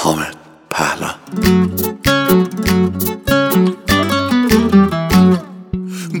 حامد 0.00 0.36
پهلان 0.70 1.14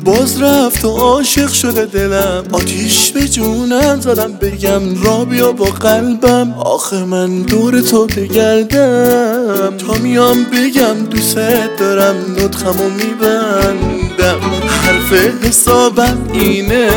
باز 0.04 0.42
رفت 0.42 0.84
و 0.84 0.88
عاشق 0.88 1.48
شده 1.48 1.84
دلم. 1.86 2.44
آتیش 2.52 3.10
به 3.10 3.28
جونم 3.28 4.00
زدم. 4.00 4.32
بگم 4.32 5.02
را 5.02 5.24
بیا 5.24 5.52
با 5.52 5.64
قلبم. 5.64 6.52
آخه 6.52 7.04
من 7.04 7.42
دور 7.42 7.80
تو 7.80 8.06
بگردم. 8.06 9.76
تا 9.76 9.94
میام 9.94 10.44
بگم 10.44 10.94
دوست 11.10 11.38
دارم. 11.78 12.16
نطخمو 12.38 12.88
میبندم. 12.88 14.40
حرف 14.68 15.12
حسابم 15.44 16.18
اینه. 16.32 16.90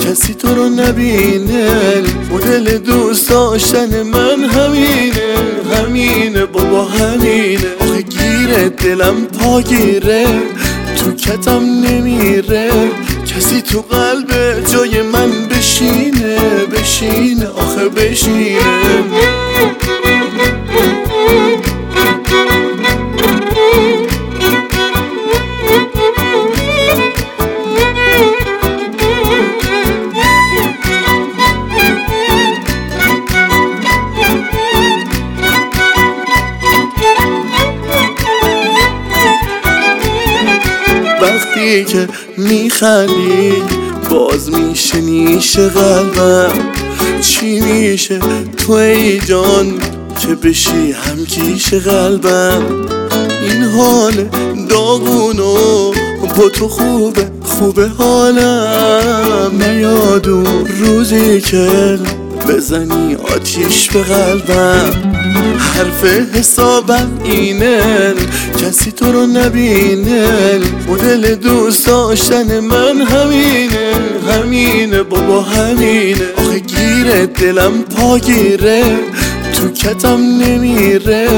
کسی 0.00 0.34
تو 0.34 0.54
رو 0.54 0.68
نبینه. 0.68 1.68
مدل 2.30 2.78
دوست 2.78 3.30
داشتن 3.30 4.02
من 4.02 4.44
همینه 4.44 5.12
همینه. 5.64 5.81
دلم 8.76 9.26
پاگیره 9.26 10.26
تو 10.96 11.12
کتم 11.12 11.62
نمیره. 11.64 12.70
کسی 13.26 13.62
تو 13.62 13.80
قلب 13.80 14.30
جای 14.66 15.02
من 15.02 15.30
بشینه 15.50 16.38
بشینه 16.72 17.46
آخه 17.46 17.88
بشینه. 17.88 18.60
وقتی 41.22 41.84
که 41.84 42.08
میخندی 42.36 43.52
باز 44.10 44.50
میشه 44.50 45.00
نیشه 45.00 45.68
قلبم. 45.68 46.52
چی 47.20 47.60
میشه؟ 47.60 48.20
تو 48.56 48.72
ای 48.72 49.18
جان 49.18 49.78
که 50.20 50.34
بشی 50.34 50.92
همکیش 50.92 51.74
قلبم. 51.74 52.62
این 53.42 53.62
حال 53.62 54.12
داغونو 54.68 55.54
با 56.36 56.48
تو 56.48 56.68
خوبه 56.68 57.30
خوبه 57.44 57.88
حالم. 57.88 59.52
نیادو 59.60 60.44
روزی 60.80 61.40
که 61.40 61.98
بزنی 62.48 63.14
آتیش 63.14 63.90
به 63.90 64.02
قلبم. 64.02 65.12
حرف 65.74 66.04
حسابم 66.34 67.10
اینه 67.24 68.14
کسی 68.58 68.92
تو 68.92 69.12
رو 69.12 69.26
نبینه. 69.26 70.58
مدل 70.88 71.34
دوست 71.34 71.86
داشتن 71.86 72.60
من 72.60 73.00
همینه 73.00 73.92
همینه 74.28 75.02
بابا 75.02 75.42
همینه. 75.42 76.20
آخه 76.36 76.58
گیره 76.58 77.26
دلم 77.26 77.82
پاگیره 77.82 78.84
تو 79.54 79.68
کتم 79.68 80.20
نمیره. 80.20 81.28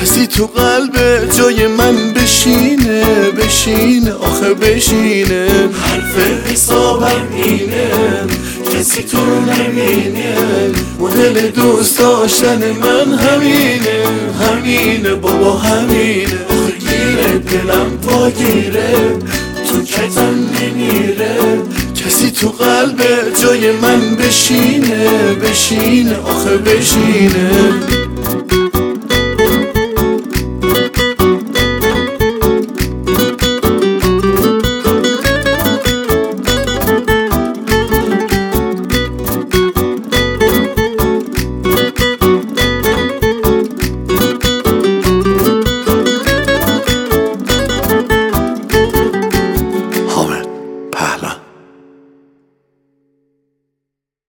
کسی 0.00 0.26
تو 0.26 0.46
قلب 0.46 0.94
جای 1.38 1.66
من 1.66 1.94
بشینه. 2.12 2.89
بشینه 3.60 4.12
آخه 4.12 4.54
بشینه. 4.54 5.48
حرف 5.82 6.46
حسابم 6.52 7.28
اینه 7.34 7.90
کسی 8.74 9.02
تو 9.02 9.16
رو 9.24 9.40
نمینه. 9.40 10.34
مدل 11.00 11.50
دوست 11.50 11.98
داشتن 11.98 12.58
من 12.58 13.18
همینه 13.18 14.02
همینه 14.40 15.14
بابا 15.14 15.52
همینه. 15.52 16.38
آخه 16.48 16.72
گیره 16.78 17.38
دلم 17.38 17.98
پاگیره 18.02 19.18
تو 19.68 19.82
کتم 19.82 20.34
نمیره. 20.60 21.36
کسی 22.04 22.30
تو 22.30 22.48
قلب 22.48 23.02
جای 23.42 23.72
من 23.72 24.16
بشینه 24.16 25.34
بشینه 25.34 26.16
آخه 26.16 26.56
بشینه. 26.56 27.50